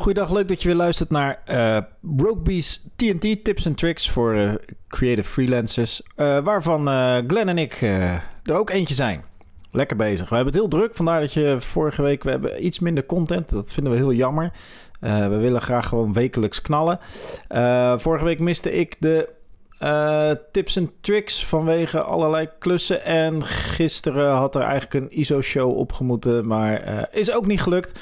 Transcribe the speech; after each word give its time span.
Goeiedag, 0.00 0.30
leuk 0.30 0.48
dat 0.48 0.62
je 0.62 0.68
weer 0.68 0.76
luistert 0.76 1.10
naar 1.10 1.42
uh, 1.46 1.78
Roguebees 2.16 2.84
TNT 2.96 3.44
Tips 3.44 3.66
en 3.66 3.74
Tricks 3.74 4.10
voor 4.10 4.34
uh, 4.34 4.52
creative 4.88 5.28
freelancers. 5.28 6.02
Uh, 6.16 6.38
waarvan 6.44 6.80
Glenn 7.26 7.48
en 7.48 7.58
ik 7.58 7.82
er 8.42 8.54
ook 8.54 8.70
eentje 8.70 8.94
zijn. 8.94 9.24
Lekker 9.70 9.96
bezig. 9.96 10.28
We 10.28 10.34
hebben 10.34 10.52
het 10.52 10.62
heel 10.62 10.70
druk, 10.70 10.94
vandaar 10.94 11.20
dat 11.20 11.32
je 11.32 11.56
vorige 11.58 12.02
week... 12.02 12.22
We 12.22 12.30
hebben 12.30 12.64
iets 12.64 12.78
minder 12.78 13.06
content, 13.06 13.48
dat 13.48 13.72
vinden 13.72 13.92
we 13.92 13.98
heel 13.98 14.12
jammer. 14.12 14.52
we 15.00 15.36
willen 15.40 15.62
graag 15.62 15.88
gewoon 15.88 16.12
wekelijks 16.12 16.62
knallen. 16.62 16.98
vorige 18.00 18.24
week 18.24 18.38
miste 18.38 18.72
ik 18.72 18.96
de 18.98 19.28
tips 20.52 20.76
en 20.76 20.90
tricks 21.00 21.46
vanwege 21.46 22.02
allerlei 22.02 22.48
klussen. 22.58 23.04
En 23.04 23.44
gisteren 23.44 24.34
had 24.34 24.54
er 24.54 24.62
eigenlijk 24.62 24.94
een 24.94 25.18
ISO-show 25.18 25.76
opgemoeten, 25.76 26.46
maar 26.46 27.08
is 27.12 27.32
ook 27.32 27.46
niet 27.46 27.62
gelukt. 27.62 28.00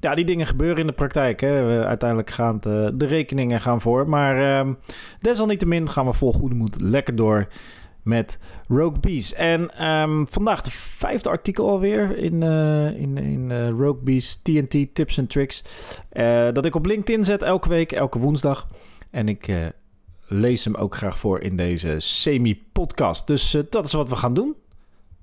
Ja, 0.00 0.14
die 0.14 0.24
dingen 0.24 0.46
gebeuren 0.46 0.78
in 0.78 0.86
de 0.86 0.92
praktijk. 0.92 1.40
Hè. 1.40 1.84
Uiteindelijk 1.86 2.30
gaan 2.30 2.58
de, 2.58 2.92
de 2.94 3.06
rekeningen 3.06 3.60
gaan 3.60 3.80
voor. 3.80 4.08
Maar 4.08 4.66
uh, 4.66 4.72
desalniettemin 5.18 5.88
gaan 5.90 6.06
we 6.06 6.12
vol 6.12 6.32
goede 6.32 6.54
moed 6.54 6.80
lekker 6.80 7.16
door 7.16 7.48
met 8.02 8.38
Rogue 8.68 8.98
Bees. 9.00 9.34
En 9.34 9.86
um, 9.88 10.28
vandaag 10.28 10.60
de 10.60 10.70
vijfde 10.70 11.28
artikel 11.28 11.68
alweer 11.68 12.16
in, 12.16 12.42
uh, 12.42 13.00
in, 13.00 13.18
in 13.18 13.50
uh, 13.50 13.68
Rogue 13.68 14.02
Bees 14.02 14.36
TNT 14.42 14.94
Tips 14.94 15.18
en 15.18 15.26
Tricks. 15.26 15.64
Dat 16.52 16.64
ik 16.64 16.74
op 16.74 16.86
LinkedIn 16.86 17.24
zet 17.24 17.42
elke 17.42 17.68
week, 17.68 17.92
elke 17.92 18.18
woensdag. 18.18 18.68
En 19.10 19.28
ik 19.28 19.72
lees 20.26 20.64
hem 20.64 20.74
ook 20.74 20.96
graag 20.96 21.18
voor 21.18 21.40
in 21.40 21.56
deze 21.56 21.94
semi-podcast. 21.98 23.26
Dus 23.26 23.56
dat 23.70 23.84
is 23.84 23.92
wat 23.92 24.08
we 24.08 24.16
gaan 24.16 24.34
doen. 24.34 24.56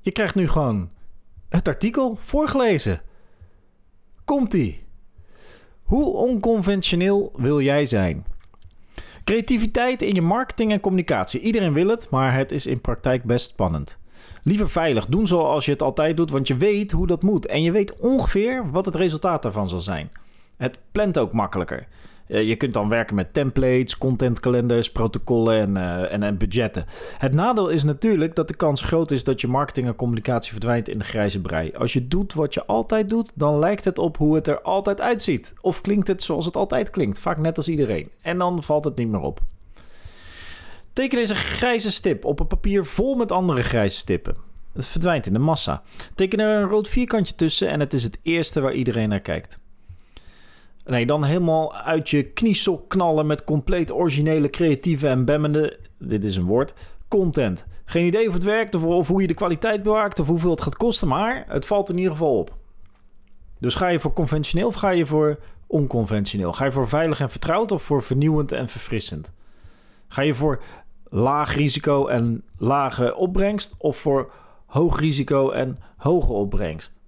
Je 0.00 0.12
krijgt 0.12 0.34
nu 0.34 0.48
gewoon 0.48 0.90
het 1.48 1.68
artikel 1.68 2.16
voorgelezen. 2.20 3.00
Komt-ie. 4.26 4.82
Hoe 5.82 6.12
onconventioneel 6.12 7.32
wil 7.36 7.60
jij 7.60 7.84
zijn? 7.84 8.24
Creativiteit 9.24 10.02
in 10.02 10.14
je 10.14 10.22
marketing 10.22 10.72
en 10.72 10.80
communicatie. 10.80 11.40
Iedereen 11.40 11.72
wil 11.72 11.88
het, 11.88 12.10
maar 12.10 12.34
het 12.34 12.50
is 12.52 12.66
in 12.66 12.80
praktijk 12.80 13.24
best 13.24 13.48
spannend. 13.48 13.98
Liever 14.42 14.70
veilig, 14.70 15.06
doen 15.06 15.26
zoals 15.26 15.64
je 15.64 15.70
het 15.70 15.82
altijd 15.82 16.16
doet, 16.16 16.30
want 16.30 16.48
je 16.48 16.56
weet 16.56 16.90
hoe 16.90 17.06
dat 17.06 17.22
moet. 17.22 17.46
En 17.46 17.62
je 17.62 17.70
weet 17.72 17.96
ongeveer 17.96 18.70
wat 18.70 18.84
het 18.84 18.94
resultaat 18.94 19.42
daarvan 19.42 19.68
zal 19.68 19.80
zijn. 19.80 20.10
Het 20.56 20.78
plant 20.92 21.18
ook 21.18 21.32
makkelijker. 21.32 21.86
Eh, 22.26 22.48
je 22.48 22.56
kunt 22.56 22.74
dan 22.74 22.88
werken 22.88 23.14
met 23.14 23.32
templates, 23.32 23.98
contentkalenders, 23.98 24.92
protocollen 24.92 25.60
en, 25.60 25.76
uh, 25.76 26.12
en, 26.12 26.22
en, 26.22 26.38
budgetten. 26.38 26.84
Het 27.18 27.34
nadeel 27.34 27.68
is 27.68 27.84
natuurlijk 27.84 28.34
dat 28.34 28.48
de 28.48 28.56
kans 28.56 28.80
groot 28.80 29.10
is 29.10 29.24
dat 29.24 29.40
je 29.40 29.48
marketing 29.48 29.86
en 29.86 29.96
communicatie 29.96 30.52
verdwijnt 30.52 30.88
in 30.88 30.98
de 30.98 31.04
grijze 31.04 31.40
brei. 31.40 31.72
Als 31.72 31.92
je 31.92 32.08
doet 32.08 32.34
wat 32.34 32.54
je 32.54 32.66
altijd 32.66 33.08
doet, 33.08 33.32
dan 33.34 33.58
lijkt 33.58 33.84
het 33.84 33.98
op 33.98 34.16
hoe 34.16 34.34
het 34.34 34.46
er 34.46 34.60
altijd 34.60 35.00
uitziet. 35.00 35.54
Of 35.60 35.80
klinkt 35.80 36.08
het 36.08 36.22
zoals 36.22 36.44
het 36.44 36.56
altijd 36.56 36.90
klinkt, 36.90 37.18
vaak 37.18 37.38
net 37.38 37.56
als 37.56 37.68
iedereen. 37.68 38.10
En 38.22 38.38
dan 38.38 38.62
valt 38.62 38.84
het 38.84 38.96
niet 38.96 39.08
meer 39.08 39.20
op. 39.20 39.40
Teken 40.92 41.18
deze 41.18 41.34
grijze 41.34 41.90
stip 41.90 42.24
op 42.24 42.40
een 42.40 42.46
papier 42.46 42.84
vol 42.84 43.14
met 43.14 43.32
andere 43.32 43.62
grijze 43.62 43.96
stippen. 43.96 44.36
Het 44.72 44.86
verdwijnt 44.86 45.26
in 45.26 45.32
de 45.32 45.38
massa. 45.38 45.82
Teken 46.14 46.40
er 46.40 46.62
een 46.62 46.68
rood 46.68 46.88
vierkantje 46.88 47.34
tussen 47.34 47.68
en 47.68 47.80
het 47.80 47.92
is 47.92 48.02
het 48.02 48.18
eerste 48.22 48.60
waar 48.60 48.72
iedereen 48.72 49.08
naar 49.08 49.20
kijkt. 49.20 49.58
Nee, 50.86 51.06
dan 51.06 51.24
helemaal 51.24 51.74
uit 51.74 52.10
je 52.10 52.22
kniesok 52.22 52.88
knallen 52.88 53.26
met 53.26 53.44
compleet 53.44 53.92
originele, 53.92 54.50
creatieve 54.50 55.08
en 55.08 55.24
bemmende, 55.24 55.78
dit 55.98 56.24
is 56.24 56.36
een 56.36 56.44
woord, 56.44 56.74
content. 57.08 57.64
Geen 57.84 58.06
idee 58.06 58.28
of 58.28 58.34
het 58.34 58.44
werkt 58.44 58.74
of 58.74 59.08
hoe 59.08 59.20
je 59.20 59.26
de 59.26 59.34
kwaliteit 59.34 59.82
bewaakt 59.82 60.18
of 60.18 60.26
hoeveel 60.26 60.50
het 60.50 60.60
gaat 60.60 60.76
kosten, 60.76 61.08
maar 61.08 61.44
het 61.48 61.66
valt 61.66 61.90
in 61.90 61.96
ieder 61.96 62.12
geval 62.12 62.38
op. 62.38 62.56
Dus 63.58 63.74
ga 63.74 63.88
je 63.88 64.00
voor 64.00 64.12
conventioneel 64.12 64.66
of 64.66 64.74
ga 64.74 64.90
je 64.90 65.06
voor 65.06 65.38
onconventioneel? 65.66 66.52
Ga 66.52 66.64
je 66.64 66.72
voor 66.72 66.88
veilig 66.88 67.20
en 67.20 67.30
vertrouwd 67.30 67.72
of 67.72 67.82
voor 67.82 68.02
vernieuwend 68.02 68.52
en 68.52 68.68
verfrissend? 68.68 69.32
Ga 70.08 70.22
je 70.22 70.34
voor 70.34 70.62
laag 71.04 71.54
risico 71.54 72.06
en 72.06 72.44
lage 72.58 73.14
opbrengst 73.14 73.74
of 73.78 73.96
voor 73.96 74.32
hoog 74.66 75.00
risico 75.00 75.50
en 75.50 75.78
hoge 75.96 76.32
opbrengst? 76.32 76.98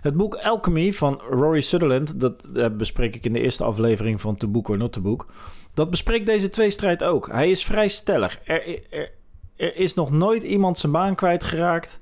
Het 0.00 0.16
boek 0.16 0.34
Alchemy 0.34 0.92
van 0.92 1.20
Rory 1.30 1.60
Sutherland, 1.60 2.20
dat 2.20 2.44
eh, 2.44 2.66
bespreek 2.70 3.16
ik 3.16 3.24
in 3.24 3.32
de 3.32 3.40
eerste 3.40 3.64
aflevering 3.64 4.20
van 4.20 4.36
To 4.36 4.48
Book 4.48 4.68
or 4.68 4.76
Not 4.76 4.92
To 4.92 5.00
Book. 5.00 5.26
Dat 5.74 5.90
bespreekt 5.90 6.26
deze 6.26 6.48
tweestrijd 6.48 7.04
ook. 7.04 7.28
Hij 7.28 7.50
is 7.50 7.64
vrij 7.64 7.88
stellig. 7.88 8.38
Er, 8.44 8.78
er, 8.90 9.10
er 9.56 9.76
is 9.76 9.94
nog 9.94 10.10
nooit 10.10 10.44
iemand 10.44 10.78
zijn 10.78 10.92
baan 10.92 11.14
kwijtgeraakt 11.14 12.00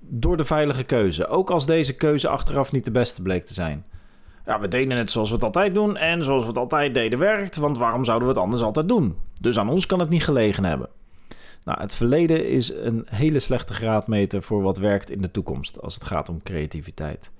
door 0.00 0.36
de 0.36 0.44
veilige 0.44 0.84
keuze. 0.84 1.26
Ook 1.26 1.50
als 1.50 1.66
deze 1.66 1.96
keuze 1.96 2.28
achteraf 2.28 2.72
niet 2.72 2.84
de 2.84 2.90
beste 2.90 3.22
bleek 3.22 3.44
te 3.44 3.54
zijn. 3.54 3.84
Ja, 4.46 4.60
we 4.60 4.68
deden 4.68 4.96
het 4.96 5.10
zoals 5.10 5.28
we 5.28 5.34
het 5.34 5.44
altijd 5.44 5.74
doen 5.74 5.96
en 5.96 6.22
zoals 6.22 6.42
we 6.42 6.48
het 6.48 6.58
altijd 6.58 6.94
deden 6.94 7.18
werkt, 7.18 7.56
want 7.56 7.78
waarom 7.78 8.04
zouden 8.04 8.28
we 8.28 8.34
het 8.34 8.42
anders 8.42 8.62
altijd 8.62 8.88
doen? 8.88 9.16
Dus 9.40 9.58
aan 9.58 9.68
ons 9.68 9.86
kan 9.86 10.00
het 10.00 10.08
niet 10.08 10.24
gelegen 10.24 10.64
hebben. 10.64 10.88
Nou, 11.64 11.80
het 11.80 11.94
verleden 11.94 12.48
is 12.48 12.74
een 12.74 13.06
hele 13.10 13.38
slechte 13.38 13.74
graadmeter 13.74 14.42
voor 14.42 14.62
wat 14.62 14.78
werkt 14.78 15.10
in 15.10 15.20
de 15.20 15.30
toekomst 15.30 15.82
als 15.82 15.94
het 15.94 16.04
gaat 16.04 16.28
om 16.28 16.42
creativiteit. 16.42 17.30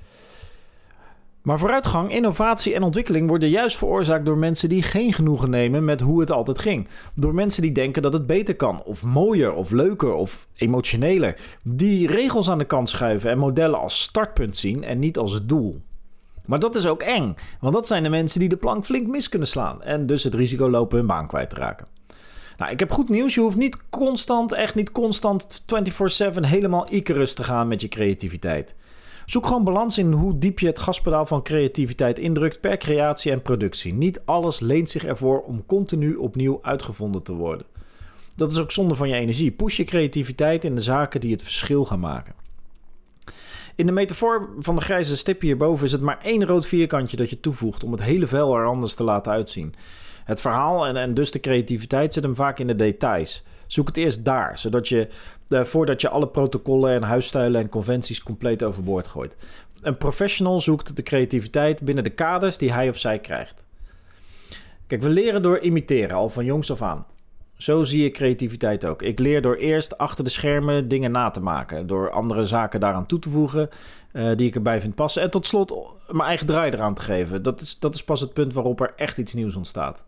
Maar 1.43 1.59
vooruitgang, 1.59 2.13
innovatie 2.13 2.75
en 2.75 2.83
ontwikkeling 2.83 3.29
worden 3.29 3.49
juist 3.49 3.77
veroorzaakt 3.77 4.25
door 4.25 4.39
mensen 4.39 4.69
die 4.69 4.83
geen 4.83 5.13
genoegen 5.13 5.51
nemen 5.51 5.85
met 5.85 6.01
hoe 6.01 6.21
het 6.21 6.31
altijd 6.31 6.59
ging. 6.59 6.89
Door 7.15 7.35
mensen 7.35 7.63
die 7.63 7.73
denken 7.73 8.03
dat 8.03 8.13
het 8.13 8.27
beter 8.27 8.57
kan, 8.57 8.83
of 8.83 9.03
mooier, 9.03 9.55
of 9.55 9.71
leuker, 9.71 10.13
of 10.13 10.49
emotioneler. 10.57 11.37
Die 11.63 12.07
regels 12.07 12.51
aan 12.51 12.59
de 12.59 12.65
kant 12.65 12.89
schuiven 12.89 13.31
en 13.31 13.39
modellen 13.39 13.81
als 13.81 14.03
startpunt 14.03 14.57
zien 14.57 14.85
en 14.85 14.99
niet 14.99 15.19
als 15.19 15.33
het 15.33 15.49
doel. 15.49 15.81
Maar 16.47 16.59
dat 16.59 16.75
is 16.75 16.87
ook 16.87 17.03
eng, 17.03 17.35
want 17.61 17.75
dat 17.75 17.87
zijn 17.87 18.03
de 18.03 18.09
mensen 18.09 18.41
die 18.41 18.49
de 18.49 18.57
plank 18.57 18.85
flink 18.85 19.07
mis 19.07 19.29
kunnen 19.29 19.49
slaan 19.49 19.83
en 19.83 20.07
dus 20.07 20.25
het 20.25 20.35
risico 20.35 20.71
lopen 20.71 20.99
hun 20.99 21.07
baan 21.07 21.27
kwijt 21.27 21.51
te 21.51 21.57
raken. 21.57 21.87
Nou, 22.57 22.73
ik 22.73 22.79
heb 22.79 22.91
goed 22.91 23.09
nieuws. 23.09 23.35
Je 23.35 23.41
hoeft 23.41 23.57
niet 23.57 23.79
constant, 23.91 24.53
echt 24.53 24.75
niet 24.75 24.93
constant 24.93 25.63
24/7 25.67 26.45
helemaal 26.45 26.87
Icarus 26.91 27.35
te 27.35 27.45
gaan 27.45 27.69
met 27.69 27.81
je 27.81 27.89
creativiteit. 27.89 28.75
Zoek 29.27 29.47
gewoon 29.47 29.65
balans 29.65 29.99
in 29.99 30.13
hoe 30.13 30.39
diep 30.39 30.59
je 30.59 30.67
het 30.67 30.79
gaspedaal 30.79 31.27
van 31.27 31.43
creativiteit 31.43 32.19
indrukt 32.19 32.61
per 32.61 32.77
creatie 32.77 33.33
en 33.33 33.43
productie. 33.43 33.95
Niet 33.95 34.21
alles 34.25 34.61
leent 34.61 34.91
zich 34.91 35.05
ervoor 35.05 35.41
om 35.41 35.67
continu 35.67 36.15
opnieuw 36.15 36.59
uitgevonden 36.63 37.23
te 37.23 37.35
worden. 37.35 37.67
Dat 38.37 38.53
is 38.53 38.59
ook 38.59 38.73
zonde 38.73 38.95
van 38.95 39.09
je 39.09 39.15
energie. 39.15 39.51
Push 39.51 39.77
je 39.77 39.85
creativiteit 39.85 40.65
in 40.65 40.75
de 40.75 40.81
zaken 40.81 41.21
die 41.21 41.33
het 41.33 41.43
verschil 41.43 41.85
gaan 41.85 42.01
maken. 42.01 42.35
In 43.83 43.89
de 43.89 43.95
metafoor 43.95 44.49
van 44.59 44.75
de 44.75 44.81
grijze 44.81 45.17
stip 45.17 45.41
hierboven 45.41 45.87
is 45.87 45.93
het 45.93 46.01
maar 46.01 46.19
één 46.23 46.45
rood 46.45 46.67
vierkantje 46.67 47.17
dat 47.17 47.31
je 47.31 47.41
toevoegt 47.41 47.85
om 47.85 47.93
het 47.93 48.03
hele 48.03 48.27
vel 48.27 48.57
er 48.57 48.67
anders 48.67 48.95
te 48.95 49.05
laten 49.05 49.33
uitzien. 49.33 49.75
Het 50.25 50.41
verhaal 50.41 50.87
en, 50.87 50.97
en 50.97 51.15
dus 51.15 51.31
de 51.31 51.41
creativiteit 51.41 52.13
zit 52.13 52.23
hem 52.23 52.35
vaak 52.35 52.59
in 52.59 52.67
de 52.67 52.77
details. 52.77 53.45
Zoek 53.67 53.87
het 53.87 53.97
eerst 53.97 54.25
daar, 54.25 54.59
zodat 54.59 54.89
je, 54.89 55.09
uh, 55.49 55.65
voordat 55.65 56.01
je 56.01 56.09
alle 56.09 56.29
protocollen 56.29 56.95
en 56.95 57.03
huisstijlen 57.03 57.61
en 57.61 57.69
conventies 57.69 58.23
compleet 58.23 58.63
overboord 58.63 59.07
gooit. 59.07 59.37
Een 59.81 59.97
professional 59.97 60.61
zoekt 60.61 60.97
de 60.97 61.03
creativiteit 61.03 61.83
binnen 61.83 62.05
de 62.05 62.11
kaders 62.11 62.59
die 62.59 62.73
hij 62.73 62.89
of 62.89 62.99
zij 62.99 63.19
krijgt. 63.19 63.65
Kijk, 64.87 65.03
we 65.03 65.09
leren 65.09 65.43
door 65.43 65.59
imiteren, 65.59 66.17
al 66.17 66.29
van 66.29 66.45
jongs 66.45 66.71
af 66.71 66.83
aan. 66.83 67.07
Zo 67.63 67.83
zie 67.85 68.03
je 68.03 68.11
creativiteit 68.11 68.85
ook. 68.85 69.03
Ik 69.03 69.19
leer 69.19 69.43
door 69.43 69.57
eerst 69.57 69.99
achter 69.99 70.25
de 70.25 70.31
schermen 70.31 70.89
dingen 70.89 71.11
na 71.11 71.31
te 71.31 71.41
maken. 71.41 71.87
Door 71.87 72.11
andere 72.11 72.45
zaken 72.45 72.81
daaraan 72.81 73.07
toe 73.07 73.19
te 73.19 73.31
voegen 73.31 73.69
uh, 74.13 74.37
die 74.37 74.47
ik 74.47 74.55
erbij 74.55 74.81
vind 74.81 74.95
passen. 74.95 75.23
En 75.23 75.31
tot 75.31 75.47
slot 75.47 75.77
mijn 76.09 76.29
eigen 76.29 76.47
draai 76.47 76.71
eraan 76.71 76.95
te 76.95 77.03
geven. 77.03 77.43
Dat 77.43 77.61
is, 77.61 77.79
dat 77.79 77.95
is 77.95 78.05
pas 78.05 78.21
het 78.21 78.33
punt 78.33 78.53
waarop 78.53 78.81
er 78.81 78.93
echt 78.97 79.19
iets 79.19 79.35
nieuws 79.35 79.57
ontstaat. 79.57 80.05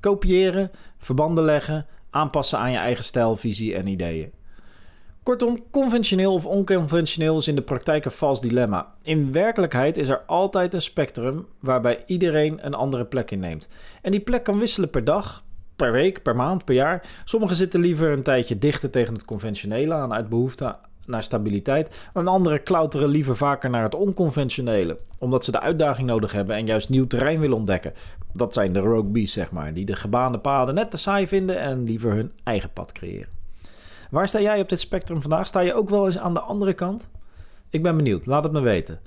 Kopiëren, 0.00 0.70
verbanden 0.98 1.44
leggen, 1.44 1.86
aanpassen 2.10 2.58
aan 2.58 2.70
je 2.70 2.78
eigen 2.78 3.04
stijl, 3.04 3.36
visie 3.36 3.74
en 3.74 3.86
ideeën. 3.86 4.32
Kortom, 5.22 5.58
conventioneel 5.70 6.32
of 6.32 6.46
onconventioneel 6.46 7.36
is 7.36 7.48
in 7.48 7.54
de 7.54 7.62
praktijk 7.62 8.04
een 8.04 8.10
vals 8.10 8.40
dilemma. 8.40 8.94
In 9.02 9.32
werkelijkheid 9.32 9.96
is 9.96 10.08
er 10.08 10.22
altijd 10.26 10.74
een 10.74 10.82
spectrum 10.82 11.46
waarbij 11.60 12.02
iedereen 12.06 12.66
een 12.66 12.74
andere 12.74 13.04
plek 13.04 13.30
inneemt. 13.30 13.68
En 14.02 14.10
die 14.10 14.20
plek 14.20 14.44
kan 14.44 14.58
wisselen 14.58 14.90
per 14.90 15.04
dag, 15.04 15.43
per 15.76 15.92
week, 15.92 16.22
per 16.22 16.36
maand, 16.36 16.64
per 16.64 16.74
jaar. 16.74 17.06
Sommigen 17.24 17.56
zitten 17.56 17.80
liever 17.80 18.12
een 18.12 18.22
tijdje 18.22 18.58
dichter 18.58 18.90
tegen 18.90 19.14
het 19.14 19.24
conventionele 19.24 19.94
aan 19.94 20.12
uit 20.12 20.28
behoefte 20.28 20.76
naar 21.06 21.22
stabiliteit. 21.22 22.08
En 22.12 22.28
anderen 22.28 22.62
klauteren 22.62 23.08
liever 23.08 23.36
vaker 23.36 23.70
naar 23.70 23.82
het 23.82 23.94
onconventionele, 23.94 24.98
omdat 25.18 25.44
ze 25.44 25.50
de 25.50 25.60
uitdaging 25.60 26.06
nodig 26.06 26.32
hebben 26.32 26.56
en 26.56 26.66
juist 26.66 26.88
nieuw 26.88 27.06
terrein 27.06 27.40
willen 27.40 27.56
ontdekken. 27.56 27.92
Dat 28.32 28.54
zijn 28.54 28.72
de 28.72 28.80
rogue 28.80 29.10
bees, 29.10 29.32
zeg 29.32 29.50
maar, 29.50 29.72
die 29.72 29.84
de 29.84 29.96
gebaande 29.96 30.38
paden 30.38 30.74
net 30.74 30.90
te 30.90 30.96
saai 30.96 31.26
vinden 31.26 31.58
en 31.58 31.84
liever 31.84 32.12
hun 32.12 32.32
eigen 32.44 32.72
pad 32.72 32.92
creëren. 32.92 33.28
Waar 34.10 34.28
sta 34.28 34.40
jij 34.40 34.60
op 34.60 34.68
dit 34.68 34.80
spectrum 34.80 35.20
vandaag? 35.20 35.46
Sta 35.46 35.60
je 35.60 35.74
ook 35.74 35.88
wel 35.88 36.06
eens 36.06 36.18
aan 36.18 36.34
de 36.34 36.40
andere 36.40 36.72
kant? 36.72 37.08
Ik 37.70 37.82
ben 37.82 37.96
benieuwd, 37.96 38.26
laat 38.26 38.44
het 38.44 38.52
me 38.52 38.60
weten. 38.60 39.00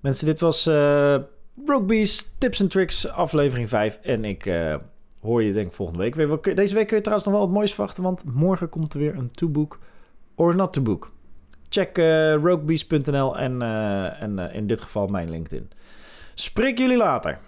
Mensen, 0.00 0.26
dit 0.26 0.40
was 0.40 0.66
uh, 0.66 1.16
Rogue 1.66 1.86
Bees 1.86 2.34
Tips 2.38 2.60
and 2.60 2.70
Tricks 2.70 3.08
aflevering 3.08 3.68
5 3.68 3.98
en 4.02 4.24
ik... 4.24 4.46
Uh, 4.46 4.74
hoor 5.20 5.42
je 5.42 5.52
denk 5.52 5.66
ik 5.68 5.74
volgende 5.74 6.02
week 6.02 6.14
weer. 6.14 6.54
Deze 6.54 6.74
week 6.74 6.86
kun 6.86 6.96
je 6.96 7.02
trouwens 7.02 7.28
nog 7.28 7.38
wel 7.38 7.46
wat 7.46 7.56
moois 7.56 7.74
verwachten, 7.74 8.02
want 8.02 8.24
morgen 8.24 8.68
komt 8.68 8.94
er 8.94 9.00
weer 9.00 9.16
een 9.16 9.30
to-book 9.30 9.78
or 10.34 10.54
not 10.54 10.72
to 10.72 10.82
book. 10.82 11.10
Check 11.68 11.98
uh, 11.98 12.32
en, 12.32 13.62
uh, 13.62 14.22
en 14.22 14.38
uh, 14.38 14.54
in 14.54 14.66
dit 14.66 14.80
geval 14.80 15.06
mijn 15.06 15.30
LinkedIn. 15.30 15.70
Spreek 16.34 16.78
jullie 16.78 16.96
later. 16.96 17.38